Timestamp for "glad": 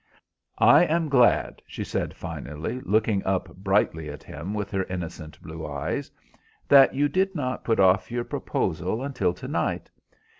1.09-1.61